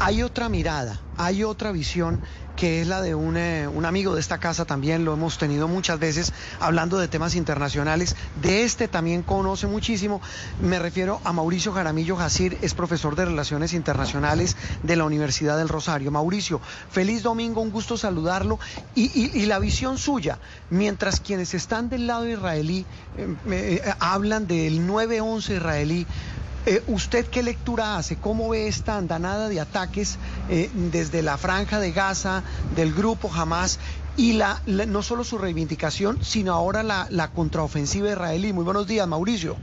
hay 0.00 0.22
otra 0.22 0.48
mirada, 0.48 1.00
hay 1.16 1.44
otra 1.44 1.72
visión 1.72 2.20
que 2.58 2.80
es 2.80 2.88
la 2.88 3.00
de 3.00 3.14
un, 3.14 3.36
eh, 3.36 3.68
un, 3.68 3.84
amigo 3.84 4.14
de 4.14 4.20
esta 4.20 4.38
casa 4.38 4.64
también, 4.64 5.04
lo 5.04 5.12
hemos 5.12 5.38
tenido 5.38 5.68
muchas 5.68 6.00
veces 6.00 6.32
hablando 6.58 6.98
de 6.98 7.06
temas 7.06 7.36
internacionales, 7.36 8.16
de 8.42 8.64
este 8.64 8.88
también 8.88 9.22
conoce 9.22 9.68
muchísimo, 9.68 10.20
me 10.60 10.80
refiero 10.80 11.20
a 11.22 11.32
Mauricio 11.32 11.72
Jaramillo 11.72 12.16
Jacir, 12.16 12.58
es 12.60 12.74
profesor 12.74 13.14
de 13.14 13.26
Relaciones 13.26 13.74
Internacionales 13.74 14.56
de 14.82 14.96
la 14.96 15.04
Universidad 15.04 15.56
del 15.56 15.68
Rosario. 15.68 16.10
Mauricio, 16.10 16.60
feliz 16.90 17.22
domingo, 17.22 17.60
un 17.60 17.70
gusto 17.70 17.96
saludarlo. 17.96 18.58
Y, 18.96 19.46
la 19.46 19.60
visión 19.60 19.96
suya, 19.96 20.38
mientras 20.68 21.20
quienes 21.20 21.54
están 21.54 21.88
del 21.88 22.08
lado 22.08 22.28
israelí 22.28 22.84
eh, 23.16 23.36
eh, 23.50 23.94
hablan 24.00 24.46
del 24.46 24.86
9-11 24.86 25.56
israelí, 25.56 26.06
eh, 26.66 26.82
¿Usted 26.86 27.26
qué 27.26 27.42
lectura 27.42 27.96
hace? 27.96 28.16
¿Cómo 28.16 28.50
ve 28.50 28.66
esta 28.66 28.96
andanada 28.96 29.48
de 29.48 29.60
ataques 29.60 30.18
eh, 30.50 30.70
desde 30.74 31.22
la 31.22 31.36
franja 31.36 31.80
de 31.80 31.92
Gaza, 31.92 32.42
del 32.74 32.92
grupo 32.92 33.30
Hamas, 33.32 33.78
y 34.16 34.32
la, 34.32 34.60
no 34.66 35.02
solo 35.02 35.24
su 35.24 35.38
reivindicación, 35.38 36.22
sino 36.22 36.52
ahora 36.52 36.82
la, 36.82 37.30
contraofensiva 37.34 38.10
israelí? 38.10 38.52
Muy 38.52 38.64
buenos 38.64 38.86
días, 38.86 39.06
Mauricio. 39.06 39.56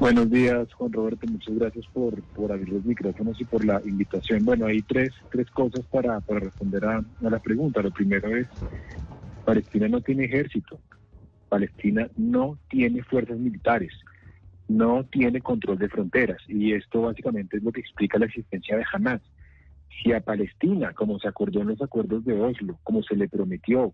Buenos 0.00 0.30
días, 0.30 0.72
Juan 0.72 0.92
Roberto. 0.92 1.26
Muchas 1.30 1.54
gracias 1.54 1.86
por, 1.92 2.20
por 2.22 2.50
abrir 2.50 2.70
los 2.70 2.84
micrófonos 2.84 3.40
y 3.40 3.44
por 3.44 3.64
la 3.64 3.80
invitación. 3.84 4.44
Bueno, 4.44 4.66
hay 4.66 4.82
tres, 4.82 5.12
tres 5.30 5.50
cosas 5.50 5.82
para, 5.90 6.20
para 6.20 6.40
responder 6.40 6.84
a, 6.84 6.96
a 6.96 7.30
la 7.30 7.38
pregunta. 7.38 7.80
Lo 7.80 7.92
primero 7.92 8.34
es, 8.34 8.48
Palestina 9.44 9.88
no 9.88 10.00
tiene 10.00 10.24
ejército. 10.24 10.80
Palestina 11.48 12.08
no 12.16 12.58
tiene 12.68 13.04
fuerzas 13.04 13.38
militares 13.38 13.92
no 14.68 15.04
tiene 15.04 15.40
control 15.40 15.78
de 15.78 15.88
fronteras 15.88 16.38
y 16.48 16.72
esto 16.72 17.02
básicamente 17.02 17.56
es 17.56 17.62
lo 17.62 17.72
que 17.72 17.80
explica 17.80 18.18
la 18.18 18.26
existencia 18.26 18.76
de 18.76 18.84
Hamas. 18.92 19.20
Si 20.02 20.12
a 20.12 20.20
Palestina, 20.20 20.92
como 20.92 21.18
se 21.18 21.28
acordó 21.28 21.60
en 21.60 21.68
los 21.68 21.82
acuerdos 21.82 22.24
de 22.24 22.40
Oslo, 22.40 22.78
como 22.82 23.02
se 23.02 23.14
le 23.14 23.28
prometió, 23.28 23.92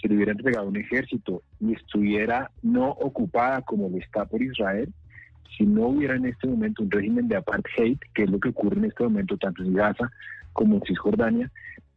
se 0.00 0.08
le 0.08 0.16
hubiera 0.16 0.32
entregado 0.32 0.68
un 0.68 0.76
ejército 0.76 1.42
y 1.60 1.72
estuviera 1.72 2.50
no 2.62 2.90
ocupada 2.90 3.62
como 3.62 3.88
lo 3.88 3.96
está 3.98 4.24
por 4.24 4.42
Israel, 4.42 4.92
si 5.56 5.64
no 5.64 5.88
hubiera 5.88 6.16
en 6.16 6.26
este 6.26 6.46
momento 6.46 6.82
un 6.82 6.90
régimen 6.90 7.28
de 7.28 7.36
apartheid, 7.36 7.98
que 8.14 8.24
es 8.24 8.30
lo 8.30 8.40
que 8.40 8.50
ocurre 8.50 8.78
en 8.78 8.86
este 8.86 9.04
momento 9.04 9.36
tanto 9.36 9.62
en 9.62 9.74
Gaza 9.74 10.10
como 10.52 10.76
en 10.76 10.82
Cisjordania, 10.82 11.50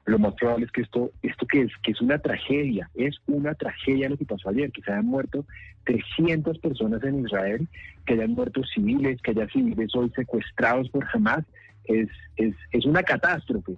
lo 0.10 0.20
más 0.20 0.34
probable 0.34 0.66
es 0.66 0.72
que 0.72 0.82
esto, 0.82 1.12
esto 1.22 1.46
que 1.46 1.62
es, 1.62 1.72
que 1.84 1.92
es 1.92 2.02
una 2.02 2.18
tragedia, 2.18 2.90
es 2.96 3.16
una 3.28 3.54
tragedia 3.54 4.10
lo 4.10 4.18
que 4.18 4.26
pasó 4.26 4.50
ayer, 4.50 4.72
que 4.72 4.82
se 4.82 4.92
hayan 4.92 5.06
muerto 5.06 5.46
300 5.86 6.58
personas 6.60 7.04
en 7.04 7.26
Israel, 7.26 7.68
que 8.06 8.14
hayan 8.14 8.32
muerto 8.32 8.62
civiles, 8.64 9.22
que 9.22 9.32
haya 9.32 9.48
civiles 9.48 9.96
hoy 9.96 10.12
secuestrados 10.16 10.90
por 10.90 11.06
Hamas, 11.14 11.46
es, 11.86 12.10
es, 12.38 12.56
es 12.72 12.86
una 12.86 13.04
catástrofe. 13.04 13.74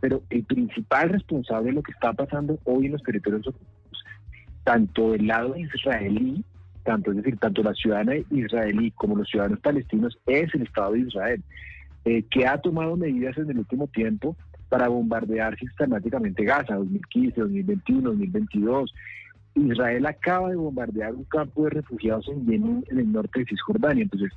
Pero 0.00 0.22
el 0.30 0.44
principal 0.44 1.10
responsable 1.10 1.68
de 1.68 1.72
lo 1.74 1.82
que 1.82 1.92
está 1.92 2.12
pasando 2.12 2.58
hoy 2.64 2.86
en 2.86 2.92
los 2.92 3.02
territorios 3.02 3.46
ocupados, 3.46 4.04
tanto 4.64 5.12
del 5.12 5.26
lado 5.26 5.56
israelí, 5.56 6.44
tanto, 6.84 7.10
es 7.10 7.18
decir, 7.18 7.38
tanto 7.38 7.62
la 7.62 7.74
ciudadana 7.74 8.14
israelí 8.30 8.90
como 8.92 9.16
los 9.16 9.28
ciudadanos 9.28 9.60
palestinos, 9.60 10.18
es 10.26 10.54
el 10.54 10.62
Estado 10.62 10.92
de 10.92 11.00
Israel, 11.00 11.42
eh, 12.04 12.22
que 12.30 12.46
ha 12.46 12.58
tomado 12.58 12.96
medidas 12.96 13.36
en 13.38 13.50
el 13.50 13.58
último 13.58 13.86
tiempo 13.86 14.36
para 14.68 14.88
bombardear 14.88 15.56
sistemáticamente 15.58 16.44
Gaza, 16.44 16.76
2015, 16.76 17.40
2021, 17.40 18.10
2022. 18.10 18.94
Israel 19.54 20.06
acaba 20.06 20.50
de 20.50 20.56
bombardear 20.56 21.14
un 21.14 21.24
campo 21.24 21.64
de 21.64 21.70
refugiados 21.70 22.26
en 22.28 22.44
Yemen, 22.46 22.84
en 22.90 22.98
el 22.98 23.12
norte 23.12 23.40
de 23.40 23.46
Cisjordania. 23.46 24.02
Entonces, 24.02 24.32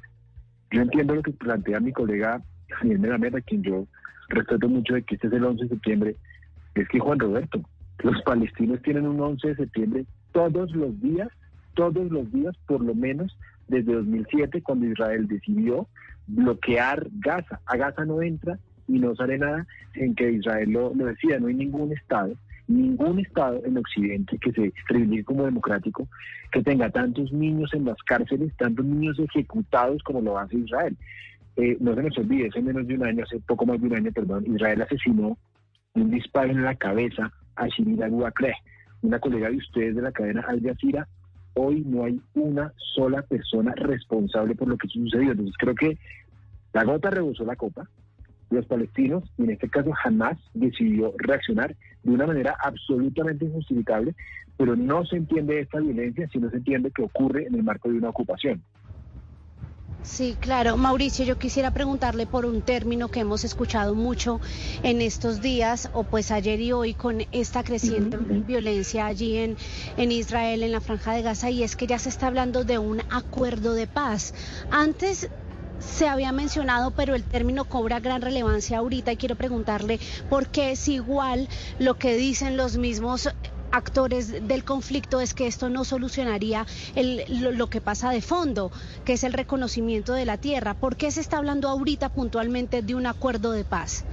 yo 0.72 0.82
entiendo 0.82 1.16
lo 1.16 1.24
que 1.24 1.32
plantea 1.32 1.80
mi 1.80 1.92
colega 1.92 2.42
Daniel 2.70 3.00
Meramed, 3.00 3.36
a 3.36 3.42
quien 3.42 3.64
yo 3.64 3.88
respeto 4.30 4.68
mucho 4.68 4.94
de 4.94 5.04
que 5.04 5.16
este 5.16 5.28
es 5.28 5.34
el 5.34 5.44
11 5.44 5.64
de 5.64 5.70
septiembre, 5.70 6.16
es 6.76 6.88
que 6.90 7.00
Juan 7.00 7.20
Roberto, 7.20 7.62
los 8.00 8.22
palestinos 8.24 8.82
tienen 8.82 9.08
un 9.08 9.20
11 9.20 9.48
de 9.48 9.56
septiembre 9.56 10.06
todos 10.32 10.72
los 10.76 11.00
días, 11.02 11.30
todos 11.74 12.12
los 12.12 12.32
días, 12.32 12.56
por 12.68 12.84
lo 12.84 12.94
menos 12.94 13.38
desde 13.68 13.94
2007, 13.94 14.62
cuando 14.62 14.86
Israel 14.86 15.28
decidió 15.28 15.88
bloquear 16.28 17.08
Gaza. 17.20 17.60
A 17.66 17.78
Gaza 17.78 18.06
no 18.06 18.22
entra 18.22 18.60
y 18.88 19.00
no 19.00 19.16
sale 19.16 19.38
nada 19.38 19.66
en 19.96 20.16
que 20.16 20.32
Israel 20.32 20.72
lo, 20.72 20.90
decida. 20.92 21.40
No 21.40 21.48
hay 21.48 21.56
ningún 21.56 21.92
Estado, 21.92 22.34
ningún 22.68 23.20
Estado 23.20 23.62
en 23.66 23.78
Occidente 23.78 24.38
que 24.38 24.52
se 24.52 24.74
reivindique 24.88 25.26
como 25.26 25.46
democrático, 25.46 26.08
que 26.52 26.62
tenga 26.64 26.90
tantos 26.90 27.32
niños 27.32 27.74
en 27.74 27.86
las 27.86 28.02
cárceles, 28.04 28.56
tantos 28.58 28.86
niños 28.86 29.20
ejecutados 29.20 30.02
como 30.04 30.22
lo 30.22 30.38
hace 30.38 30.58
Israel. 30.58 30.96
Eh, 31.58 31.78
no 31.80 31.96
se 31.96 32.04
nos 32.04 32.18
olvide, 32.18 32.50
hace 32.50 32.62
menos 32.62 32.88
de 32.88 32.96
un 32.96 33.04
año, 33.04 33.24
hace 33.24 33.40
poco 33.40 33.66
más 33.66 33.82
de 33.82 33.88
un 33.88 33.96
año, 33.96 34.12
perdón, 34.12 34.46
Israel 34.48 34.82
asesinó 34.82 35.38
un 35.96 36.12
disparo 36.12 36.52
en 36.52 36.64
la 36.64 36.76
cabeza 36.76 37.32
a 37.56 37.68
Shirin 37.68 38.04
Abu 38.04 38.24
una 39.02 39.20
colega 39.20 39.50
de 39.50 39.58
ustedes 39.58 39.96
de 39.96 40.02
la 40.02 40.12
cadena 40.12 40.42
Al 40.48 40.62
Jazeera. 40.62 41.08
Hoy 41.56 41.84
no 41.86 42.04
hay 42.04 42.22
una 42.36 42.72
sola 42.96 43.24
persona 43.24 43.74
responsable 43.76 44.54
por 44.56 44.68
lo 44.68 44.78
que 44.78 44.88
sucedió. 44.88 45.32
Entonces 45.32 45.56
creo 45.58 45.74
que 45.74 45.98
la 46.74 46.84
gota 46.84 47.10
rebosó 47.10 47.44
la 47.46 47.56
copa 47.56 47.88
los 48.50 48.66
palestinos, 48.66 49.24
y 49.38 49.44
en 49.44 49.52
este 49.52 49.70
caso 49.70 49.92
jamás 49.92 50.38
decidió 50.54 51.14
reaccionar 51.18 51.76
de 52.04 52.12
una 52.12 52.28
manera 52.28 52.56
absolutamente 52.64 53.46
injustificable, 53.46 54.16
pero 54.58 54.76
no 54.76 55.06
se 55.06 55.18
entiende 55.18 55.60
esta 55.60 55.80
violencia 55.80 56.28
si 56.30 56.40
no 56.40 56.50
se 56.50 56.58
entiende 56.58 56.92
que 56.92 57.04
ocurre 57.04 57.46
en 57.46 57.56
el 57.56 57.64
marco 57.64 57.90
de 57.90 57.98
una 57.98 58.10
ocupación. 58.10 58.64
Sí, 60.04 60.38
claro. 60.40 60.78
Mauricio, 60.78 61.26
yo 61.26 61.38
quisiera 61.38 61.72
preguntarle 61.72 62.28
por 62.28 62.46
un 62.46 62.62
término 62.62 63.10
que 63.10 63.20
hemos 63.20 63.44
escuchado 63.44 63.94
mucho 63.94 64.40
en 64.82 65.02
estos 65.02 65.42
días, 65.42 65.90
o 65.94 66.04
pues 66.04 66.32
ayer 66.32 66.62
y 66.62 66.72
hoy, 66.72 66.94
con 66.94 67.24
esta 67.34 67.62
creciente 67.64 68.16
violencia 68.18 69.06
allí 69.06 69.38
en, 69.38 69.58
en 69.98 70.12
Israel, 70.14 70.64
en 70.64 70.72
la 70.72 70.80
franja 70.80 71.14
de 71.14 71.24
Gaza, 71.24 71.50
y 71.50 71.64
es 71.64 71.76
que 71.76 71.88
ya 71.88 72.00
se 72.00 72.08
está 72.08 72.28
hablando 72.28 72.64
de 72.64 72.78
un 72.78 73.02
acuerdo 73.10 73.74
de 73.74 73.86
paz. 73.86 74.34
Antes 74.72 75.30
se 75.80 76.08
había 76.08 76.32
mencionado, 76.32 76.92
pero 76.92 77.16
el 77.16 77.24
término 77.24 77.66
cobra 77.66 78.00
gran 78.00 78.22
relevancia 78.22 78.80
ahorita 78.80 79.12
y 79.12 79.18
quiero 79.18 79.36
preguntarle 79.36 80.00
por 80.30 80.48
qué 80.48 80.72
es 80.72 80.88
igual 80.88 81.48
lo 81.80 81.96
que 81.96 82.16
dicen 82.16 82.58
los 82.58 82.78
mismos 82.78 83.30
actores 83.72 84.48
del 84.48 84.64
conflicto 84.64 85.22
es 85.22 85.34
que 85.34 85.48
esto 85.48 85.70
no 85.70 85.84
solucionaría 85.84 86.66
lo, 87.28 87.68
que 87.68 87.82
pasa 87.82 88.12
de 88.12 88.22
fondo, 88.22 88.72
que 89.06 89.14
es 89.14 89.24
el 89.24 89.34
reconocimiento 89.34 90.14
de 90.14 90.26
la 90.26 90.38
tierra. 90.38 90.74
¿Por 90.74 90.96
qué 90.96 91.12
se 91.12 91.22
está 91.22 91.38
hablando 91.38 91.68
ahorita 91.68 92.10
puntualmente 92.10 92.82
de 92.82 92.96
un 92.96 93.06
acuerdo 93.06 93.52
de 93.52 93.64
paz? 93.64 94.06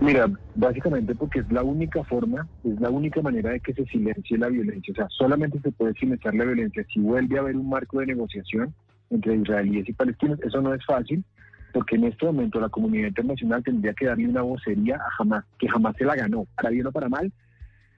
Mira, 0.00 0.30
básicamente 0.54 1.14
porque 1.14 1.40
es 1.40 1.52
la 1.52 1.62
única 1.62 2.02
forma, 2.04 2.46
es 2.64 2.80
la 2.80 2.88
única 2.88 3.20
manera 3.20 3.50
de 3.50 3.60
que 3.60 3.74
se 3.74 3.84
silencie 3.86 4.38
la 4.38 4.48
violencia. 4.48 4.92
O 4.92 4.94
sea, 4.94 5.06
solamente 5.10 5.60
se 5.60 5.72
puede 5.72 5.92
silenciar 5.94 6.34
la 6.34 6.44
violencia 6.44 6.84
si 6.92 7.00
vuelve 7.00 7.36
a 7.36 7.40
haber 7.40 7.56
un 7.56 7.68
marco 7.68 8.00
de 8.00 8.06
negociación 8.06 8.74
entre 9.10 9.36
israelíes 9.36 9.88
y 9.88 9.92
palestinos. 9.92 10.40
Eso 10.42 10.60
no 10.60 10.72
es 10.72 10.84
fácil, 10.84 11.24
porque 11.72 11.96
en 11.96 12.04
este 12.04 12.26
momento 12.26 12.60
la 12.60 12.68
comunidad 12.68 13.08
internacional 13.08 13.62
tendría 13.62 13.92
que 13.92 14.06
darle 14.06 14.28
una 14.28 14.42
vocería 14.42 14.96
a 14.96 15.10
jamás, 15.18 15.44
que 15.58 15.68
jamás 15.68 15.96
se 15.96 16.04
la 16.04 16.16
ganó, 16.16 16.46
para 16.56 16.70
bien 16.70 16.86
o 16.86 16.92
para 16.92 17.08
mal, 17.08 17.32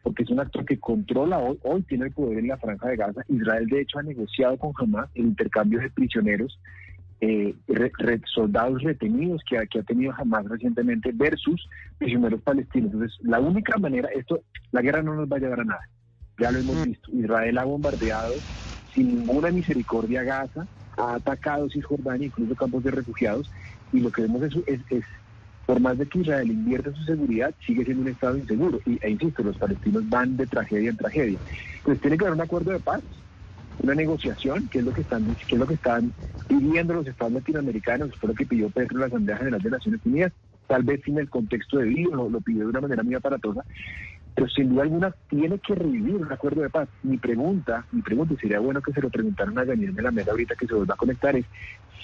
porque 0.02 0.24
es 0.24 0.30
un 0.30 0.40
actor 0.40 0.64
que 0.64 0.80
controla 0.80 1.38
hoy, 1.38 1.58
hoy 1.62 1.82
tiene 1.82 2.06
el 2.06 2.12
poder 2.12 2.38
en 2.38 2.48
la 2.48 2.56
franja 2.56 2.88
de 2.88 2.96
Gaza. 2.96 3.22
Israel, 3.28 3.66
de 3.68 3.80
hecho, 3.82 3.98
ha 3.98 4.02
negociado 4.02 4.56
con 4.56 4.72
Hamas 4.76 5.08
el 5.14 5.26
intercambio 5.26 5.80
de 5.80 5.90
prisioneros, 5.90 6.58
eh, 7.20 7.54
soldados 8.34 8.82
retenidos 8.82 9.42
que, 9.48 9.56
que 9.68 9.78
ha 9.78 9.82
tenido 9.84 10.12
Hamas 10.18 10.44
recientemente 10.46 11.12
versus 11.14 11.68
prisioneros 11.98 12.42
palestinos. 12.42 12.92
Entonces, 12.92 13.16
la 13.22 13.38
única 13.38 13.78
manera, 13.78 14.08
esto, 14.08 14.42
la 14.72 14.82
guerra 14.82 15.02
no 15.02 15.14
nos 15.14 15.30
va 15.30 15.36
a 15.36 15.40
llevar 15.40 15.60
a 15.60 15.64
nada. 15.64 15.88
Ya 16.38 16.50
lo 16.50 16.58
hemos 16.58 16.84
visto. 16.84 17.12
Israel 17.12 17.58
ha 17.58 17.64
bombardeado 17.64 18.32
sin 18.92 19.20
ninguna 19.20 19.50
misericordia 19.50 20.22
Gaza, 20.22 20.66
ha 21.02 21.14
atacado 21.16 21.68
Cisjordania, 21.68 22.26
incluso 22.26 22.54
campos 22.54 22.82
de 22.84 22.90
refugiados, 22.90 23.50
y 23.92 24.00
lo 24.00 24.10
que 24.10 24.22
vemos 24.22 24.42
es, 24.42 24.54
es, 24.66 25.04
por 25.66 25.80
más 25.80 25.98
de 25.98 26.06
que 26.06 26.20
Israel 26.20 26.50
invierta 26.50 26.92
su 26.92 27.04
seguridad, 27.04 27.54
sigue 27.66 27.84
siendo 27.84 28.02
un 28.02 28.08
Estado 28.08 28.36
inseguro. 28.36 28.80
Y, 28.86 28.98
e 29.02 29.10
insisto, 29.10 29.42
los 29.42 29.56
palestinos 29.56 30.08
van 30.08 30.36
de 30.36 30.46
tragedia 30.46 30.90
en 30.90 30.96
tragedia. 30.96 31.38
Pues 31.84 32.00
tiene 32.00 32.16
que 32.16 32.24
haber 32.24 32.34
un 32.34 32.42
acuerdo 32.42 32.72
de 32.72 32.80
paz, 32.80 33.02
una 33.78 33.94
negociación, 33.94 34.68
que 34.68 34.78
es 34.78 34.84
lo 34.84 34.92
que 34.92 35.02
están, 35.02 35.34
que 35.48 35.54
es 35.54 35.58
lo 35.58 35.66
que 35.66 35.74
están 35.74 36.12
pidiendo 36.48 36.94
los 36.94 37.06
Estados 37.06 37.32
latinoamericanos, 37.32 38.10
fue 38.18 38.28
lo 38.28 38.34
que 38.34 38.46
pidió 38.46 38.70
Pedro 38.70 38.94
en 38.94 39.00
la 39.00 39.06
Asamblea 39.06 39.36
General 39.38 39.60
de 39.60 39.70
Naciones 39.70 40.00
Unidas, 40.04 40.32
tal 40.66 40.82
vez 40.82 41.00
sin 41.04 41.18
el 41.18 41.28
contexto 41.28 41.78
debido, 41.78 42.14
lo, 42.14 42.28
lo 42.28 42.40
pidió 42.40 42.64
de 42.64 42.70
una 42.70 42.80
manera 42.80 43.02
muy 43.02 43.14
aparatosa, 43.14 43.64
pero 44.34 44.48
sin 44.48 44.70
duda 44.70 44.82
alguna 44.82 45.14
tiene 45.28 45.58
que 45.58 45.74
revivir 45.74 46.16
un 46.16 46.32
acuerdo 46.32 46.62
de 46.62 46.70
paz. 46.70 46.88
Mi 47.02 47.18
pregunta, 47.18 47.86
mi 47.92 48.02
pregunta, 48.02 48.34
sería 48.40 48.60
bueno 48.60 48.80
que 48.80 48.92
se 48.92 49.00
lo 49.00 49.10
preguntaran 49.10 49.58
a 49.58 49.64
Daniel 49.64 49.94
de 49.94 50.30
ahorita 50.30 50.54
que 50.54 50.66
se 50.66 50.74
vuelva 50.74 50.94
a 50.94 50.96
conectar, 50.96 51.36
es 51.36 51.46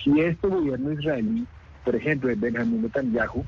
si 0.02 0.20
este 0.20 0.48
gobierno 0.48 0.92
israelí, 0.92 1.46
por 1.84 1.96
ejemplo, 1.96 2.28
de 2.28 2.36
Benjamin 2.36 2.82
Netanyahu, 2.82 3.44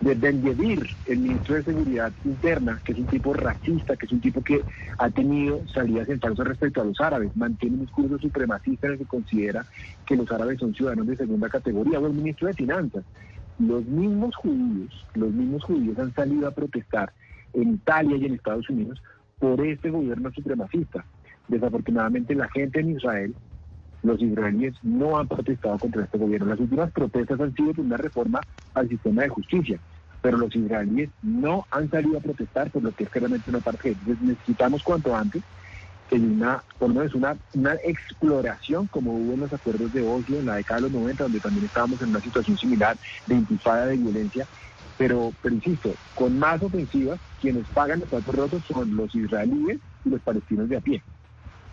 de 0.00 0.14
Ben 0.14 0.42
Yedir, 0.42 0.86
el 1.06 1.18
ministro 1.18 1.56
de 1.56 1.64
Seguridad 1.64 2.12
Interna, 2.24 2.80
que 2.84 2.92
es 2.92 2.98
un 2.98 3.06
tipo 3.06 3.34
racista, 3.34 3.96
que 3.96 4.06
es 4.06 4.12
un 4.12 4.20
tipo 4.20 4.42
que 4.42 4.64
ha 4.98 5.10
tenido 5.10 5.66
salidas 5.68 6.08
en 6.08 6.20
falso 6.20 6.42
respecto 6.42 6.80
a 6.80 6.84
los 6.84 6.98
árabes, 7.00 7.36
mantiene 7.36 7.76
un 7.76 7.82
discurso 7.82 8.18
supremacista 8.18 8.86
en 8.86 8.94
el 8.94 8.98
que 9.00 9.06
considera 9.06 9.66
que 10.06 10.16
los 10.16 10.30
árabes 10.32 10.58
son 10.58 10.74
ciudadanos 10.74 11.06
de 11.06 11.16
segunda 11.16 11.48
categoría, 11.48 12.00
o 12.00 12.06
el 12.06 12.14
ministro 12.14 12.48
de 12.48 12.54
Finanzas, 12.54 13.04
los 13.58 13.84
mismos 13.84 14.34
judíos, 14.36 15.06
los 15.14 15.32
mismos 15.32 15.64
judíos 15.64 15.98
han 15.98 16.14
salido 16.14 16.48
a 16.48 16.52
protestar 16.52 17.12
en 17.54 17.74
Italia 17.74 18.16
y 18.16 18.26
en 18.26 18.34
Estados 18.34 18.68
Unidos 18.70 19.02
por 19.38 19.64
este 19.66 19.90
gobierno 19.90 20.30
supremacista. 20.32 21.04
Desafortunadamente 21.48 22.34
la 22.34 22.48
gente 22.50 22.80
en 22.80 22.90
Israel, 22.96 23.34
los 24.02 24.20
israelíes 24.22 24.74
no 24.82 25.18
han 25.18 25.28
protestado 25.28 25.78
contra 25.78 26.04
este 26.04 26.18
gobierno. 26.18 26.46
Las 26.46 26.60
últimas 26.60 26.90
protestas 26.92 27.40
han 27.40 27.54
sido 27.54 27.74
por 27.74 27.84
una 27.84 27.96
reforma 27.96 28.40
al 28.74 28.88
sistema 28.88 29.22
de 29.22 29.28
justicia, 29.28 29.78
pero 30.22 30.38
los 30.38 30.54
israelíes 30.54 31.10
no 31.22 31.66
han 31.70 31.90
salido 31.90 32.18
a 32.18 32.22
protestar 32.22 32.70
por 32.70 32.82
lo 32.82 32.92
que 32.92 33.04
es 33.04 33.10
claramente 33.10 33.50
una 33.50 33.60
parte. 33.60 33.88
Entonces 33.88 34.20
necesitamos 34.22 34.82
cuanto 34.82 35.14
antes 35.16 35.42
que 36.08 36.16
una, 36.16 36.62
por 36.78 36.88
lo 36.88 36.96
menos 36.96 37.14
una, 37.14 37.36
una 37.54 37.74
exploración 37.84 38.86
como 38.88 39.12
hubo 39.12 39.34
en 39.34 39.40
los 39.40 39.52
acuerdos 39.52 39.92
de 39.92 40.02
Oslo 40.02 40.38
en 40.38 40.46
la 40.46 40.56
década 40.56 40.80
de 40.80 40.82
los 40.82 40.92
90, 40.92 41.22
donde 41.24 41.40
también 41.40 41.66
estábamos 41.66 42.02
en 42.02 42.10
una 42.10 42.20
situación 42.20 42.58
similar 42.58 42.96
de 43.26 43.34
intifada 43.36 43.86
de 43.86 43.96
violencia 43.96 44.46
pero, 45.00 45.32
pero 45.40 45.54
insisto, 45.54 45.94
con 46.14 46.38
más 46.38 46.62
ofensivas, 46.62 47.18
quienes 47.40 47.66
pagan 47.68 48.00
los 48.00 48.08
platos 48.10 48.34
rotos 48.34 48.62
son 48.70 48.94
los 48.94 49.14
israelíes 49.14 49.78
y 50.04 50.10
los 50.10 50.20
palestinos 50.20 50.68
de 50.68 50.76
a 50.76 50.82
pie. 50.82 51.02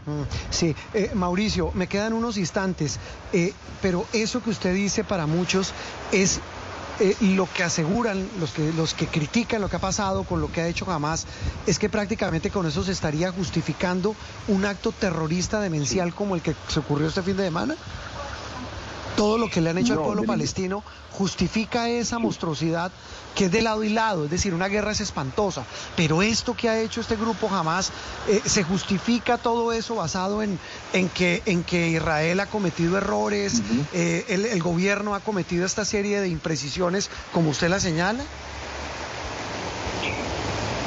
Mm, 0.05 0.21
sí, 0.49 0.73
eh, 0.93 1.11
Mauricio, 1.13 1.71
me 1.73 1.87
quedan 1.87 2.13
unos 2.13 2.37
instantes, 2.37 3.01
eh, 3.33 3.53
pero 3.81 4.05
eso 4.13 4.41
que 4.41 4.49
usted 4.49 4.73
dice 4.73 5.03
para 5.03 5.27
muchos 5.27 5.73
es 6.13 6.39
eh, 7.01 7.17
lo 7.19 7.49
que 7.53 7.63
aseguran 7.63 8.29
los 8.39 8.53
que, 8.53 8.71
los 8.71 8.93
que 8.93 9.07
critican 9.07 9.59
lo 9.59 9.67
que 9.67 9.75
ha 9.75 9.79
pasado 9.79 10.23
con 10.23 10.39
lo 10.39 10.49
que 10.49 10.61
ha 10.61 10.67
hecho 10.69 10.85
jamás, 10.85 11.27
es 11.65 11.79
que 11.79 11.89
prácticamente 11.89 12.49
con 12.49 12.65
eso 12.65 12.81
se 12.81 12.93
estaría 12.93 13.33
justificando 13.33 14.15
un 14.47 14.63
acto 14.63 14.93
terrorista 14.93 15.59
demencial 15.59 16.15
como 16.15 16.35
el 16.35 16.41
que 16.41 16.55
se 16.69 16.79
ocurrió 16.79 17.09
este 17.09 17.23
fin 17.23 17.35
de 17.35 17.43
semana. 17.43 17.75
Todo 19.17 19.37
lo 19.37 19.49
que 19.49 19.59
le 19.59 19.71
han 19.71 19.77
hecho 19.79 19.93
al 19.93 19.99
pueblo 19.99 20.23
palestino 20.23 20.83
justifica 21.11 21.89
esa 21.89 22.19
monstruosidad 22.19 22.91
que 23.35 23.45
es 23.45 23.51
de 23.51 23.61
lado 23.61 23.83
y 23.83 23.89
lado, 23.89 24.25
es 24.25 24.31
decir, 24.31 24.53
una 24.55 24.67
guerra 24.67 24.91
es 24.91 25.01
espantosa, 25.01 25.63
pero 25.95 26.23
esto 26.23 26.55
que 26.55 26.69
ha 26.69 26.79
hecho 26.79 27.01
este 27.01 27.15
grupo 27.15 27.47
jamás 27.49 27.91
eh, 28.27 28.41
se 28.45 28.63
justifica 28.63 29.37
todo 29.37 29.73
eso 29.73 29.95
basado 29.95 30.41
en, 30.41 30.57
en, 30.93 31.07
que, 31.09 31.43
en 31.45 31.63
que 31.63 31.89
Israel 31.89 32.39
ha 32.39 32.47
cometido 32.47 32.97
errores, 32.97 33.61
eh, 33.93 34.25
el, 34.29 34.61
gobierno 34.63 35.13
ha 35.13 35.19
cometido 35.19 35.67
esta 35.67 35.85
serie 35.85 36.19
de 36.19 36.29
imprecisiones, 36.29 37.11
como 37.31 37.51
usted 37.51 37.69
la 37.69 37.79
señala. 37.79 38.23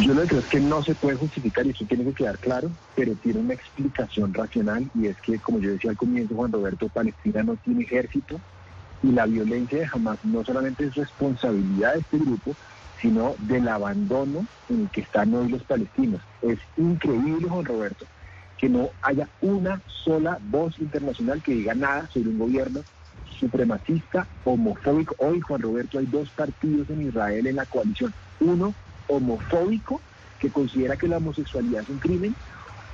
Yo 0.03 0.15
lo 0.15 0.23
que 0.23 0.29
creo 0.29 0.41
es 0.41 0.47
que 0.47 0.61
no 0.61 0.83
se 0.83 0.95
puede 0.95 1.17
justificar 1.17 1.67
y 1.67 1.71
eso 1.71 1.85
tiene 1.85 2.05
que 2.05 2.15
quedar 2.15 2.39
claro, 2.39 2.71
pero 2.97 3.15
tiene 3.17 3.41
una 3.41 3.53
explicación 3.53 4.33
racional 4.33 4.91
y 4.95 5.07
es 5.09 5.17
que, 5.21 5.39
como 5.39 5.59
yo 5.59 5.73
decía 5.73 5.91
al 5.91 5.97
comienzo, 5.97 6.35
Juan 6.35 6.53
Roberto, 6.53 6.89
Palestina 6.89 7.43
no 7.43 7.57
tiene 7.57 7.83
ejército, 7.83 8.41
y 9.03 9.13
la 9.13 9.27
violencia 9.27 9.79
de 9.79 9.89
Hamas 9.93 10.19
no 10.25 10.43
solamente 10.45 10.85
es 10.85 10.95
responsabilidad 10.95 11.95
de 11.95 12.01
este 12.01 12.19
grupo, 12.19 12.55
sino 13.01 13.35
del 13.41 13.69
abandono 13.69 14.47
en 14.69 14.83
el 14.83 14.89
que 14.91 15.03
están 15.03 15.35
hoy 15.35 15.49
los 15.49 15.63
palestinos. 15.65 16.23
Es 16.43 16.59
increíble, 16.77 17.49
Juan 17.49 17.65
Roberto, 17.65 18.07
que 18.59 18.69
no 18.69 18.91
haya 19.03 19.29
una 19.43 19.83
sola 19.87 20.39
voz 20.51 20.79
internacional 20.79 21.43
que 21.43 21.55
diga 21.55 21.75
nada 21.75 22.09
sobre 22.13 22.31
un 22.31 22.39
gobierno 22.39 22.81
supremacista, 23.39 24.27
homofóbico. 24.45 25.15
Hoy, 25.19 25.41
Juan 25.41 25.63
Roberto, 25.63 25.99
hay 25.99 26.07
dos 26.07 26.31
partidos 26.31 26.89
en 26.91 27.03
Israel 27.03 27.47
en 27.47 27.57
la 27.57 27.67
coalición. 27.67 28.13
Uno 28.41 28.75
homofóbico, 29.11 30.01
que 30.39 30.51
considera 30.51 30.97
que 30.97 31.09
la 31.09 31.19
homosexualidad 31.19 31.83
es 31.83 31.89
un 31.89 31.99
crimen. 31.99 32.35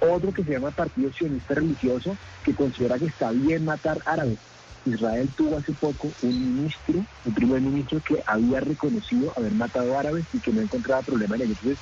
Otro 0.00 0.32
que 0.32 0.44
se 0.44 0.52
llama 0.52 0.70
Partido 0.70 1.12
Sionista 1.12 1.54
Religioso, 1.54 2.16
que 2.42 2.54
considera 2.54 2.98
que 2.98 3.06
está 3.06 3.30
bien 3.30 3.64
matar 3.64 3.98
árabes. 4.04 4.38
Israel 4.84 5.28
tuvo 5.36 5.58
hace 5.58 5.72
poco 5.72 6.12
un 6.22 6.56
ministro, 6.56 7.04
un 7.24 7.34
primer 7.34 7.60
ministro 7.60 8.00
que 8.00 8.22
había 8.26 8.60
reconocido 8.60 9.32
haber 9.36 9.52
matado 9.52 9.98
árabes 9.98 10.24
y 10.32 10.38
que 10.38 10.52
no 10.52 10.60
encontraba 10.60 11.02
problema 11.02 11.36
en 11.36 11.42
ello. 11.42 11.54
Entonces, 11.60 11.78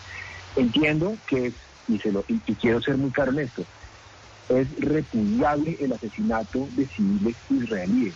entiendo 0.57 1.17
que 1.27 1.47
es, 1.49 1.55
y, 1.89 1.99
se 1.99 2.13
lo, 2.13 2.25
y, 2.29 2.39
quiero 2.55 2.81
ser 2.81 2.97
muy 2.97 3.11
claro 3.11 3.33
en 3.33 3.41
esto, 3.41 3.65
es 4.49 4.69
repudiable 4.79 5.77
el 5.81 5.93
asesinato 5.93 6.69
de 6.77 6.87
civiles 6.87 7.37
israelíes, 7.51 8.15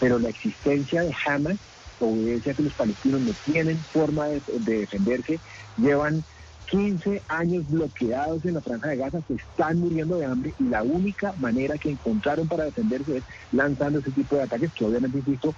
pero 0.00 0.18
la 0.18 0.28
existencia 0.28 1.02
de 1.02 1.14
Hamas 1.26 1.58
obedece 1.98 2.50
a 2.50 2.54
que 2.54 2.62
los 2.62 2.74
palestinos 2.74 3.20
no 3.20 3.32
tienen 3.44 3.78
forma 3.92 4.26
de 4.26 4.42
defenderse, 4.56 5.40
llevan 5.76 6.24
15 6.70 7.22
años 7.28 7.68
bloqueados 7.68 8.44
en 8.44 8.54
la 8.54 8.60
franja 8.60 8.88
de 8.88 8.96
Gaza, 8.96 9.20
se 9.26 9.34
están 9.34 9.78
muriendo 9.78 10.18
de 10.18 10.26
hambre 10.26 10.54
y 10.58 10.64
la 10.64 10.82
única 10.82 11.32
manera 11.38 11.78
que 11.78 11.90
encontraron 11.90 12.48
para 12.48 12.64
defenderse 12.64 13.18
es 13.18 13.24
lanzando 13.52 14.00
ese 14.00 14.10
tipo 14.10 14.36
de 14.36 14.42
ataques 14.42 14.72
que 14.72 14.84
obviamente, 14.84 15.18
insisto, 15.18 15.54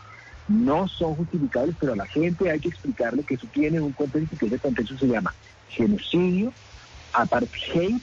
no 0.48 0.88
son 0.88 1.14
justificables, 1.14 1.76
pero 1.78 1.92
a 1.92 1.96
la 1.96 2.06
gente 2.06 2.50
hay 2.50 2.60
que 2.60 2.68
explicarle 2.68 3.22
que 3.22 3.34
eso 3.34 3.46
tiene 3.52 3.80
un 3.80 3.92
contexto 3.92 4.36
que 4.36 4.46
ese 4.46 4.58
contexto 4.58 4.96
se 4.98 5.06
llama 5.06 5.34
genocidio, 5.68 6.52
apartheid 7.12 7.98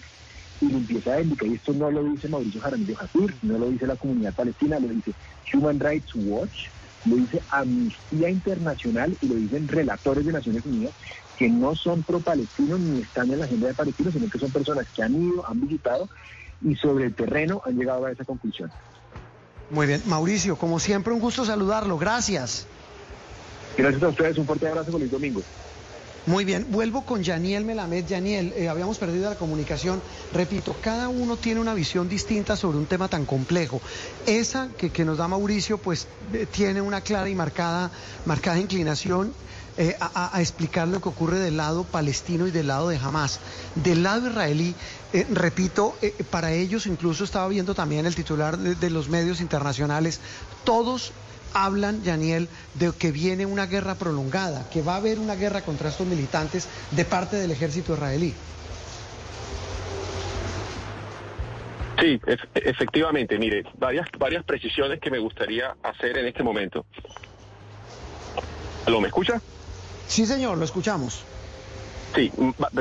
y 0.61 0.65
limpieza 0.65 1.19
étnica. 1.19 1.45
Y 1.45 1.55
esto 1.55 1.73
no 1.73 1.89
lo 1.91 2.03
dice 2.03 2.29
Mauricio 2.29 2.61
Jaramillo 2.61 2.95
Jatir, 2.95 3.35
no 3.41 3.57
lo 3.57 3.69
dice 3.69 3.87
la 3.87 3.95
comunidad 3.95 4.33
palestina, 4.33 4.79
lo 4.79 4.87
dice 4.87 5.13
Human 5.53 5.79
Rights 5.79 6.13
Watch, 6.15 6.67
lo 7.05 7.15
dice 7.15 7.41
Amnistía 7.49 8.29
Internacional 8.29 9.17
y 9.21 9.27
lo 9.27 9.35
dicen 9.35 9.67
relatores 9.67 10.25
de 10.25 10.33
Naciones 10.33 10.65
Unidas 10.65 10.93
que 11.37 11.49
no 11.49 11.75
son 11.75 12.03
pro-palestinos 12.03 12.79
ni 12.79 13.01
están 13.01 13.31
en 13.31 13.39
la 13.39 13.45
agenda 13.45 13.67
de 13.67 13.73
palestinos, 13.73 14.13
sino 14.13 14.29
que 14.29 14.39
son 14.39 14.51
personas 14.51 14.87
que 14.95 15.03
han 15.03 15.15
ido, 15.15 15.47
han 15.47 15.61
visitado 15.61 16.09
y 16.61 16.75
sobre 16.75 17.05
el 17.05 17.15
terreno 17.15 17.61
han 17.65 17.77
llegado 17.77 18.05
a 18.05 18.11
esa 18.11 18.23
conclusión. 18.23 18.71
Muy 19.69 19.87
bien, 19.87 20.01
Mauricio, 20.05 20.57
como 20.57 20.79
siempre, 20.79 21.13
un 21.13 21.19
gusto 21.19 21.43
saludarlo. 21.43 21.97
Gracias. 21.97 22.67
Gracias 23.77 24.03
a 24.03 24.09
ustedes, 24.09 24.37
un 24.37 24.45
fuerte 24.45 24.67
abrazo, 24.67 24.91
feliz 24.91 25.11
domingo. 25.11 25.41
Muy 26.27 26.43
bien, 26.43 26.65
vuelvo 26.71 27.05
con 27.05 27.21
Yaniel 27.21 27.65
Melamed. 27.65 28.07
Yaniel, 28.07 28.51
eh, 28.57 28.67
habíamos 28.67 28.97
perdido 28.97 29.29
la 29.29 29.35
comunicación. 29.35 30.01
Repito, 30.33 30.75
cada 30.81 31.07
uno 31.07 31.37
tiene 31.37 31.61
una 31.61 31.75
visión 31.75 32.09
distinta 32.09 32.55
sobre 32.55 32.79
un 32.79 32.87
tema 32.87 33.07
tan 33.07 33.25
complejo. 33.25 33.79
Esa 34.25 34.69
que, 34.75 35.05
nos 35.05 35.19
da 35.19 35.27
Mauricio, 35.27 35.77
pues 35.77 36.07
eh, 36.33 36.47
tiene 36.51 36.81
una 36.81 37.01
clara 37.01 37.29
y 37.29 37.35
marcada, 37.35 37.91
marcada 38.25 38.57
inclinación 38.57 39.33
eh, 39.77 39.95
a, 39.99 40.41
explicar 40.41 40.87
lo 40.87 40.99
que 40.99 41.09
ocurre 41.09 41.37
del 41.37 41.57
lado 41.57 41.83
palestino 41.83 42.47
y 42.47 42.51
del 42.51 42.67
lado 42.67 42.89
de 42.89 42.97
Hamas. 42.97 43.39
Del 43.75 44.01
lado 44.01 44.27
israelí, 44.27 44.73
repito, 45.29 45.95
para 46.31 46.53
ellos 46.53 46.87
incluso 46.87 47.23
estaba 47.23 47.47
viendo 47.49 47.75
también 47.75 48.07
el 48.07 48.15
titular 48.15 48.57
de, 48.57 48.89
los 48.89 49.09
medios 49.09 49.41
internacionales, 49.41 50.19
todos 50.63 51.11
hablan, 51.55 52.03
Daniel, 52.03 52.49
de 52.75 52.91
que 52.91 53.11
viene 53.11 53.45
una 53.45 53.65
guerra 53.65 53.95
prolongada, 53.95 54.69
que 54.69 54.81
va 54.81 54.93
a 54.93 54.97
haber 54.97 55.17
una 55.17 55.35
guerra 55.35 55.61
contra 55.61 55.89
estos 55.89 56.05
militantes 56.05 56.69
de 56.91 57.05
parte 57.05 57.37
del 57.37 57.49
ejército 57.49 57.93
israelí. 57.93 58.33
Sí, 61.99 62.19
efectivamente. 62.53 63.39
Mire, 63.39 63.63
varias, 63.77 64.07
varias 64.19 64.43
precisiones 64.43 64.99
que 64.99 65.09
me 65.09 65.17
gustaría 65.17 65.75
hacer 65.81 66.17
en 66.17 66.27
este 66.27 66.43
momento. 66.43 66.85
¿Lo 68.85 68.99
me 68.99 69.07
escucha? 69.07 69.41
Sí, 70.07 70.25
señor, 70.25 70.57
lo 70.57 70.65
escuchamos. 70.65 71.23
Sí, 72.13 72.31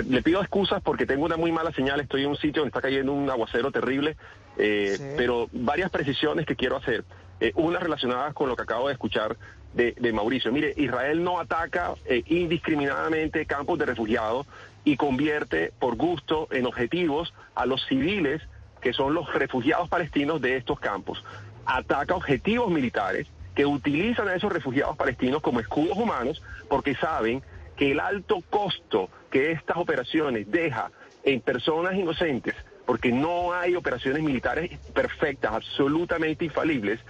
le 0.06 0.22
pido 0.22 0.40
excusas 0.40 0.82
porque 0.82 1.06
tengo 1.06 1.24
una 1.24 1.36
muy 1.36 1.50
mala 1.50 1.72
señal, 1.72 2.00
estoy 2.00 2.22
en 2.22 2.30
un 2.30 2.36
sitio 2.36 2.62
donde 2.62 2.68
está 2.68 2.80
cayendo 2.80 3.12
un 3.12 3.28
aguacero 3.30 3.72
terrible, 3.72 4.16
eh, 4.58 5.14
pero 5.16 5.48
varias 5.52 5.90
precisiones 5.90 6.44
que 6.44 6.54
quiero 6.54 6.76
hacer. 6.76 7.04
Eh, 7.44 7.52
una 7.56 7.78
relacionada 7.78 8.32
con 8.32 8.48
lo 8.48 8.56
que 8.56 8.62
acabo 8.62 8.88
de 8.88 8.94
escuchar 8.94 9.36
de, 9.74 10.12
Mauricio. 10.14 10.50
Mire, 10.50 10.72
Israel 10.78 11.22
no 11.22 11.38
ataca 11.38 11.92
eh, 12.06 12.22
indiscriminadamente 12.26 13.44
campos 13.44 13.78
de 13.78 13.84
refugiados 13.84 14.46
y 14.82 14.96
convierte 14.96 15.70
por 15.78 15.96
gusto 15.96 16.48
en 16.52 16.64
objetivos 16.64 17.34
a 17.54 17.66
los 17.66 17.84
civiles 17.84 18.40
que 18.80 18.94
son 18.94 19.12
los 19.12 19.30
refugiados 19.34 19.90
palestinos 19.90 20.40
de 20.40 20.56
estos 20.56 20.80
campos. 20.80 21.22
Ataca 21.66 22.14
objetivos 22.14 22.70
militares 22.70 23.26
que 23.54 23.66
utilizan 23.66 24.28
a 24.28 24.36
esos 24.36 24.50
refugiados 24.50 24.96
palestinos 24.96 25.42
como 25.42 25.60
escudos 25.60 25.98
humanos 25.98 26.42
porque 26.70 26.94
saben 26.94 27.42
que 27.76 27.92
el 27.92 28.00
alto 28.00 28.42
costo 28.48 29.10
que 29.30 29.52
estas 29.52 29.76
operaciones 29.76 30.50
deja 30.50 30.90
en 31.24 31.42
personas 31.42 31.94
inocentes, 31.94 32.54
porque 32.86 33.12
no 33.12 33.52
hay 33.52 33.74
operaciones 33.74 34.22
militares 34.22 34.78
perfectas, 34.94 35.52
absolutamente 35.52 36.46
infalibles, 36.46 37.00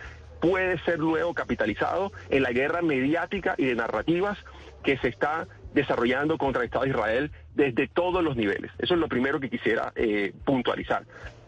puede 0.44 0.78
ser 0.80 0.98
luego 0.98 1.32
capitalizado 1.32 2.12
en 2.28 2.42
la 2.42 2.52
guerra 2.52 2.82
mediática 2.82 3.54
y 3.56 3.64
de 3.64 3.74
narrativas 3.74 4.36
que 4.82 4.98
se 4.98 5.08
está 5.08 5.48
desarrollando 5.72 6.36
contra 6.36 6.60
el 6.60 6.66
Estado 6.66 6.84
de 6.84 6.90
Israel 6.90 7.30
desde 7.54 7.88
todos 7.88 8.22
los 8.22 8.36
niveles. 8.36 8.70
Eso 8.78 8.92
es 8.92 9.00
lo 9.00 9.08
primero 9.08 9.40
que 9.40 9.48
quisiera 9.48 9.90
eh, 9.96 10.34
puntualizar. 10.44 11.04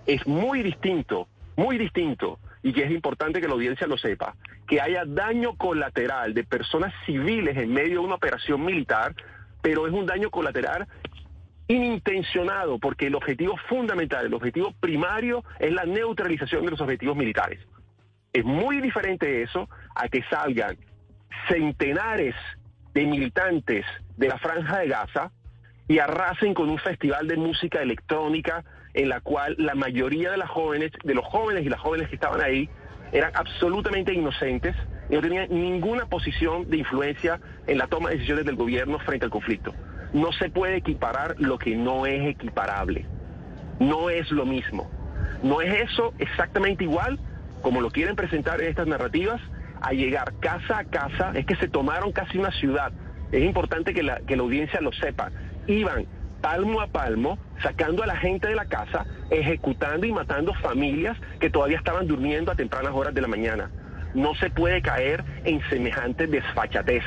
Es 0.07 0.27
muy 0.27 0.63
distinto, 0.63 1.29
muy 1.57 1.77
distinto 1.77 2.39
y 2.63 2.73
que 2.73 2.85
es 2.85 2.91
importante 2.91 3.43
que 3.43 3.49
la 3.49 3.53
audiencia 3.53 3.87
lo 3.87 3.99
sepa, 3.99 4.35
que 4.67 4.81
haya 4.81 5.05
daño 5.05 5.57
colateral 5.57 6.33
de 6.33 6.45
personas 6.45 6.95
civiles 7.05 7.55
en 7.59 7.75
medio 7.75 8.01
de 8.01 8.07
una 8.07 8.15
operación 8.15 8.65
militar, 8.65 9.15
pero 9.61 9.87
es 9.87 9.93
un 9.93 10.07
daño 10.07 10.31
colateral 10.31 10.89
inintencionado, 11.69 12.79
porque 12.79 13.09
el 13.09 13.15
objetivo 13.15 13.59
fundamental, 13.69 14.25
el 14.25 14.33
objetivo 14.33 14.73
primario 14.81 15.45
es 15.59 15.73
la 15.73 15.85
neutralización 15.85 16.65
de 16.65 16.71
los 16.71 16.81
objetivos 16.81 17.15
militares. 17.15 17.61
Es 18.37 18.45
muy 18.45 18.83
diferente 18.83 19.41
eso 19.41 19.67
a 19.95 20.09
que 20.09 20.23
salgan 20.25 20.77
centenares 21.49 22.35
de 22.93 23.07
militantes 23.07 23.87
de 24.19 24.29
la 24.29 24.37
franja 24.37 24.81
de 24.81 24.89
Gaza 24.89 25.33
y 25.89 26.01
arrasen 26.01 26.53
con 26.53 26.69
un 26.69 26.77
festival 26.77 27.29
de 27.29 27.39
música 27.39 27.81
electrónica 27.81 28.63
en 28.93 29.09
la 29.09 29.23
cual 29.23 29.55
la 29.57 29.75
mayoría 29.75 30.33
de 30.33 30.37
las 30.37 30.51
jóvenes, 30.51 30.93
de 31.03 31.15
los 31.15 31.25
jóvenes 31.25 31.65
y 31.65 31.71
las 31.71 31.81
jóvenes 31.81 32.11
que 32.11 32.17
estaban 32.17 32.43
ahí, 32.43 32.69
eran 33.11 33.33
absolutamente 33.35 34.13
inocentes 34.13 34.77
y 35.09 35.15
no 35.15 35.23
tenían 35.23 35.49
ninguna 35.49 36.05
posición 36.05 36.69
de 36.69 36.77
influencia 36.77 37.41
en 37.67 37.79
la 37.79 37.87
toma 37.87 38.11
de 38.11 38.17
decisiones 38.17 38.45
del 38.45 38.57
gobierno 38.57 38.99
frente 38.99 39.25
al 39.25 39.31
conflicto. 39.31 39.73
No 40.13 40.31
se 40.33 40.51
puede 40.51 40.77
equiparar 40.77 41.37
lo 41.39 41.57
que 41.57 41.75
no 41.75 42.05
es 42.05 42.21
equiparable. 42.29 43.07
No 43.81 44.11
es 44.11 44.31
lo 44.31 44.45
mismo. 44.45 44.91
No 45.43 45.63
es 45.63 45.91
eso 45.91 46.13
exactamente 46.19 46.85
igual 46.85 47.19
como 47.63 47.81
lo 47.81 47.91
quieren 47.91 48.17
presentar 48.17 48.61
en 48.61 48.69
estas 48.69 48.87
narrativas, 48.87 49.41
a 49.81 49.93
llegar 49.93 50.33
casa 50.41 50.79
a 50.79 50.85
casa, 50.85 51.33
es 51.35 51.47
que 51.47 51.57
se 51.57 51.69
tomaron 51.69 52.13
casi 52.13 52.39
una 52.39 52.51
ciudad. 52.53 52.93
Es 53.33 53.43
importante 53.43 53.93
que 53.93 54.03
la, 54.03 54.21
que 54.21 54.37
la 54.37 54.43
audiencia 54.43 54.81
lo 54.81 54.93
sepa. 54.93 55.31
Iban 55.67 56.07
palmo 56.41 56.81
a 56.81 56.87
palmo, 56.87 57.39
sacando 57.63 58.03
a 58.03 58.07
la 58.07 58.17
gente 58.17 58.49
de 58.49 58.55
la 58.55 58.67
casa, 58.67 59.05
ejecutando 59.31 60.07
y 60.07 60.13
matando 60.13 60.55
familias 60.55 61.17
que 61.41 61.51
todavía 61.51 61.79
estaban 61.79 62.07
durmiendo 62.07 62.53
a 62.53 62.55
tempranas 62.55 62.93
horas 62.95 63.15
de 63.15 63.21
la 63.21 63.29
mañana. 63.29 63.71
No 64.15 64.35
se 64.35 64.51
puede 64.51 64.81
caer 64.81 65.25
en 65.45 65.61
semejante 65.69 66.27
desfachatez, 66.27 67.05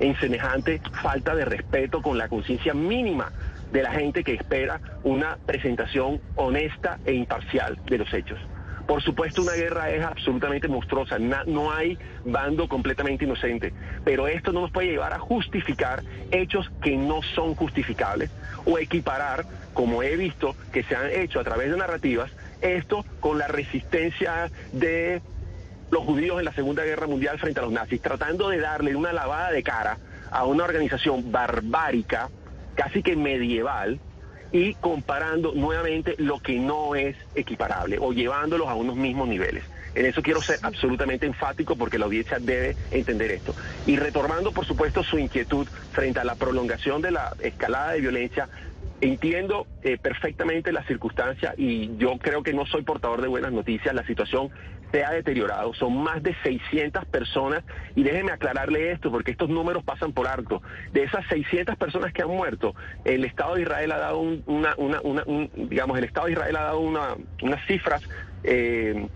en 0.00 0.16
semejante 0.16 0.80
falta 1.02 1.34
de 1.34 1.44
respeto 1.44 2.02
con 2.02 2.18
la 2.18 2.28
conciencia 2.28 2.74
mínima 2.74 3.32
de 3.72 3.82
la 3.82 3.90
gente 3.90 4.22
que 4.22 4.34
espera 4.34 4.80
una 5.02 5.36
presentación 5.46 6.20
honesta 6.36 6.98
e 7.04 7.12
imparcial 7.12 7.78
de 7.86 7.98
los 7.98 8.12
hechos. 8.12 8.38
Por 8.86 9.02
supuesto, 9.02 9.42
una 9.42 9.54
guerra 9.54 9.90
es 9.90 10.04
absolutamente 10.04 10.68
monstruosa, 10.68 11.18
no 11.18 11.72
hay 11.72 11.98
bando 12.24 12.68
completamente 12.68 13.24
inocente, 13.24 13.72
pero 14.04 14.28
esto 14.28 14.52
no 14.52 14.60
nos 14.60 14.70
puede 14.70 14.88
llevar 14.88 15.14
a 15.14 15.18
justificar 15.18 16.02
hechos 16.30 16.70
que 16.82 16.96
no 16.96 17.22
son 17.34 17.54
justificables 17.54 18.30
o 18.66 18.78
equiparar, 18.78 19.46
como 19.72 20.02
he 20.02 20.16
visto 20.16 20.54
que 20.72 20.82
se 20.82 20.94
han 20.94 21.10
hecho 21.10 21.40
a 21.40 21.44
través 21.44 21.70
de 21.70 21.78
narrativas, 21.78 22.30
esto 22.60 23.04
con 23.20 23.38
la 23.38 23.48
resistencia 23.48 24.50
de 24.72 25.22
los 25.90 26.04
judíos 26.04 26.38
en 26.38 26.44
la 26.44 26.52
Segunda 26.52 26.84
Guerra 26.84 27.06
Mundial 27.06 27.38
frente 27.38 27.60
a 27.60 27.62
los 27.62 27.72
nazis, 27.72 28.02
tratando 28.02 28.50
de 28.50 28.58
darle 28.58 28.94
una 28.96 29.12
lavada 29.12 29.50
de 29.50 29.62
cara 29.62 29.98
a 30.30 30.44
una 30.44 30.64
organización 30.64 31.32
barbárica, 31.32 32.28
casi 32.74 33.02
que 33.02 33.16
medieval, 33.16 34.00
y 34.54 34.74
comparando 34.74 35.52
nuevamente 35.52 36.14
lo 36.16 36.38
que 36.38 36.60
no 36.60 36.94
es 36.94 37.16
equiparable 37.34 37.98
o 38.00 38.12
llevándolos 38.12 38.68
a 38.68 38.74
unos 38.74 38.94
mismos 38.94 39.26
niveles. 39.26 39.64
En 39.96 40.06
eso 40.06 40.22
quiero 40.22 40.40
ser 40.42 40.60
absolutamente 40.62 41.26
enfático 41.26 41.74
porque 41.74 41.98
la 41.98 42.04
audiencia 42.04 42.38
debe 42.38 42.76
entender 42.92 43.32
esto. 43.32 43.52
Y 43.84 43.96
retomando, 43.96 44.52
por 44.52 44.64
supuesto, 44.64 45.02
su 45.02 45.18
inquietud 45.18 45.66
frente 45.90 46.20
a 46.20 46.24
la 46.24 46.36
prolongación 46.36 47.02
de 47.02 47.10
la 47.10 47.34
escalada 47.40 47.92
de 47.92 48.00
violencia, 48.00 48.48
entiendo 49.00 49.66
eh, 49.82 49.98
perfectamente 49.98 50.72
la 50.72 50.84
circunstancia 50.84 51.54
y 51.56 51.96
yo 51.96 52.18
creo 52.18 52.42
que 52.42 52.52
no 52.52 52.66
soy 52.66 52.82
portador 52.82 53.22
de 53.22 53.28
buenas 53.28 53.52
noticias. 53.52 53.94
La 53.94 54.06
situación 54.06 54.50
se 54.92 55.04
ha 55.04 55.10
deteriorado. 55.10 55.74
Son 55.74 55.96
más 56.02 56.22
de 56.22 56.34
600 56.42 57.04
personas 57.06 57.64
y 57.96 58.04
déjeme 58.04 58.32
aclararle 58.32 58.92
esto 58.92 59.10
porque 59.10 59.32
estos 59.32 59.48
números 59.48 59.82
pasan 59.84 60.12
por 60.12 60.28
alto. 60.28 60.62
De 60.92 61.02
esas 61.02 61.26
600 61.26 61.76
personas 61.76 62.12
que 62.12 62.22
han 62.22 62.28
muerto, 62.28 62.74
el 63.04 63.24
Estado 63.24 63.56
de 63.56 63.62
Israel 63.62 63.92
ha 63.92 63.98
dado 63.98 64.20
una, 64.20 64.76
digamos, 65.56 65.98
el 65.98 66.04
Estado 66.04 66.26
de 66.26 66.32
Israel 66.32 66.56
ha 66.56 66.62
dado 66.62 66.80
una, 66.80 67.16
unas 67.42 67.66
cifras 67.66 68.08
eh, 68.44 69.08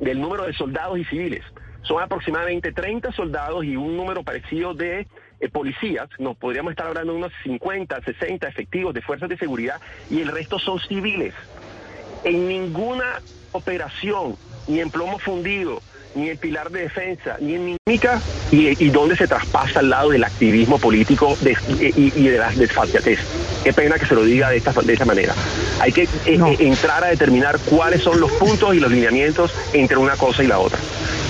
del 0.00 0.20
número 0.20 0.44
de 0.44 0.52
soldados 0.52 0.98
y 0.98 1.04
civiles. 1.04 1.42
Son 1.82 2.00
aproximadamente 2.00 2.72
30 2.72 3.12
soldados 3.12 3.64
y 3.64 3.76
un 3.76 3.96
número 3.96 4.22
parecido 4.22 4.74
de 4.74 5.06
eh, 5.40 5.48
policías, 5.48 6.08
nos 6.18 6.36
podríamos 6.36 6.70
estar 6.70 6.86
hablando 6.86 7.12
de 7.12 7.18
unos 7.18 7.32
50, 7.42 8.00
60 8.04 8.48
efectivos 8.48 8.94
de 8.94 9.02
fuerzas 9.02 9.28
de 9.28 9.36
seguridad 9.36 9.80
y 10.08 10.20
el 10.20 10.28
resto 10.28 10.58
son 10.58 10.78
civiles. 10.78 11.34
En 12.22 12.46
ninguna 12.46 13.20
operación 13.50 14.36
ni 14.68 14.80
en 14.80 14.90
plomo 14.90 15.18
fundido, 15.18 15.82
ni 16.14 16.30
en 16.30 16.38
pilar 16.38 16.70
de 16.70 16.82
defensa, 16.82 17.36
ni 17.40 17.54
en 17.54 17.76
mímica, 17.86 18.22
y, 18.50 18.90
donde 18.90 19.16
se 19.16 19.26
traspasa 19.26 19.80
al 19.80 19.90
lado 19.90 20.10
del 20.10 20.24
activismo 20.24 20.78
político 20.78 21.36
y, 21.80 22.28
de 22.28 22.38
la 22.38 22.50
desfachatez. 22.52 23.18
Qué 23.62 23.72
pena 23.72 23.98
que 23.98 24.06
se 24.06 24.14
lo 24.14 24.24
diga 24.24 24.50
de 24.50 24.56
esta, 24.56 24.72
de 24.72 24.92
esta 24.92 25.04
manera. 25.04 25.34
Hay 25.80 25.92
que 25.92 26.02
eh, 26.02 26.08
eh, 26.26 26.56
entrar 26.60 27.04
a 27.04 27.08
determinar 27.08 27.58
cuáles 27.58 28.02
son 28.02 28.20
los 28.20 28.30
puntos 28.32 28.74
y 28.74 28.80
los 28.80 28.90
lineamientos 28.90 29.52
entre 29.72 29.96
una 29.96 30.16
cosa 30.16 30.42
y 30.42 30.46
la 30.46 30.58
otra. 30.58 30.78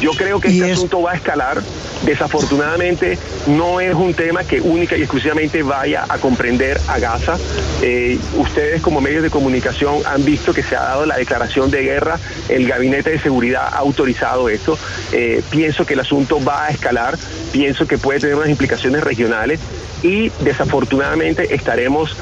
Yo 0.03 0.11
creo 0.11 0.41
que 0.41 0.49
este 0.49 0.73
asunto 0.73 1.01
va 1.01 1.13
a 1.13 1.15
escalar. 1.15 1.63
Desafortunadamente 2.05 3.17
no 3.47 3.79
es 3.79 3.95
un 3.95 4.13
tema 4.15 4.43
que 4.43 4.61
única 4.61 4.97
y 4.97 5.03
exclusivamente 5.03 5.63
vaya 5.63 6.05
a 6.09 6.19
comprender 6.19 6.81
a 6.89 6.99
Gaza. 6.99 7.39
Eh, 7.81 8.19
ustedes 8.37 8.83
como 8.83 9.01
medios 9.01 9.23
de 9.23 9.31
comunicación 9.31 9.99
han 10.05 10.25
visto 10.25 10.53
que 10.53 10.65
se 10.65 10.75
ha 10.75 10.83
dado 10.83 11.07
la 11.07 11.17
declaración 11.17 11.71
de 11.71 11.83
guerra, 11.83 12.19
el 12.49 12.67
Gabinete 12.67 13.11
de 13.11 13.21
Seguridad 13.21 13.69
ha 13.73 13.79
autorizado 13.79 14.49
esto. 14.49 14.77
Eh, 15.13 15.41
pienso 15.51 15.87
que 15.87 15.95
el 15.95 16.01
asunto 16.01 16.43
va 16.43 16.67
a 16.67 16.71
escalar, 16.71 17.17
pienso 17.53 17.87
que 17.87 17.97
puede 17.97 18.19
tener 18.19 18.35
unas 18.35 18.49
implicaciones 18.49 19.05
regionales 19.05 19.61
y 20.03 20.31
desafortunadamente 20.41 21.55
estaremos 21.55 22.17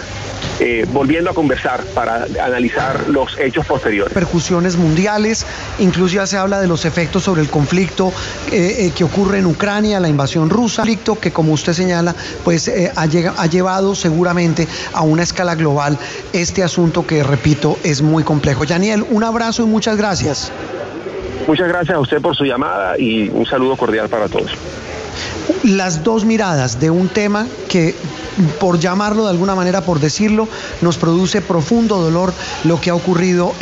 eh, 0.59 0.87
volviendo 0.93 1.31
a 1.31 1.35
conversar 1.35 1.83
para 1.95 2.27
analizar 2.43 3.09
los 3.09 3.39
hechos 3.39 3.65
posteriores. 3.65 4.13
Percusiones 4.13 4.77
mundiales, 4.77 5.47
incluso 5.79 6.17
ya 6.17 6.27
se 6.27 6.37
habla 6.37 6.61
de 6.61 6.67
los 6.67 6.85
efectos 6.85 7.25
sobre 7.25 7.41
el 7.41 7.49
conflicto 7.49 8.13
eh, 8.53 8.87
eh, 8.87 8.93
que 8.95 9.05
ocurre 9.05 9.39
en 9.39 9.47
Ucrania, 9.47 10.01
la 10.01 10.09
invasión 10.09 10.51
rusa, 10.51 10.83
conflicto 10.83 11.19
que 11.19 11.31
como 11.31 11.53
usted 11.53 11.73
señala, 11.73 12.15
pues 12.45 12.71
ha, 12.95 13.03
ha 13.03 13.47
llevado 13.47 13.95
seguramente 13.95 14.69
a 14.93 15.03
una 15.03 15.23
escala 15.23 15.55
global 15.55 15.99
este 16.35 16.63
asunto 16.63 17.07
que, 17.07 17.23
repito, 17.23 17.79
es 17.83 18.03
muy 18.03 18.23
complejo. 18.23 18.67
Daniel, 18.67 19.05
un 19.11 19.25
abrazo 19.25 19.63
y 19.63 19.67
muchas 19.67 19.97
gracias. 19.97 20.53
Muchas 21.47 21.69
gracias 21.69 21.97
a 21.97 22.01
usted 22.01 22.21
por 22.21 22.37
su 22.37 22.45
llamada 22.45 22.99
y 22.99 23.31
un 23.31 23.47
saludo 23.47 23.77
cordial 23.77 24.09
para 24.11 24.29
todos 24.29 24.55
las 25.62 26.02
dos 26.05 26.25
miradas 26.25 26.81
de 26.81 26.90
un 26.90 27.09
tema 27.09 27.47
que, 27.69 27.95
por 28.59 28.79
llamarlo 28.79 29.25
de 29.25 29.31
alguna 29.31 29.55
manera, 29.55 29.83
por 29.83 30.00
decirlo, 30.00 30.49
nos 30.81 30.97
produce 30.97 31.40
profundo 31.43 31.99
dolor 31.99 32.33
lo 32.64 32.81
que 32.81 32.90
ha 32.90 32.95
ocurrido 32.95 33.52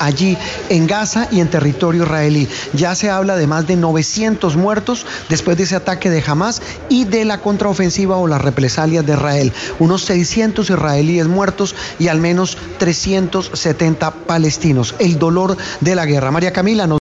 allí, 0.00 0.38
en 0.68 0.86
Gaza 0.86 1.28
y 1.30 1.40
en 1.40 1.48
territorio 1.48 2.04
israelí. 2.04 2.48
Ya 2.72 2.94
se 2.94 3.10
habla 3.10 3.36
de 3.36 3.46
más 3.46 3.66
de 3.66 3.76
900 3.76 4.56
muertos 4.56 5.06
después 5.28 5.56
de 5.56 5.64
ese 5.64 5.76
ataque 5.76 6.10
de 6.10 6.22
Hamas 6.26 6.62
y 6.88 7.04
de 7.04 7.24
la 7.24 7.40
contraofensiva 7.40 8.16
o 8.16 8.26
las 8.26 8.42
represalias 8.42 9.04
de 9.04 9.14
Israel. 9.14 9.52
Unos 9.78 10.04
600 10.04 10.70
israelíes 10.70 11.26
muertos 11.26 11.74
y 11.98 12.08
al 12.08 12.20
menos 12.20 12.56
370 12.78 14.10
palestinos. 14.26 14.94
El 14.98 15.18
dolor 15.18 15.56
de 15.80 15.94
la 15.94 16.06
guerra. 16.06 16.30
María 16.30 16.52
Camila 16.52 16.86
nos 16.86 16.92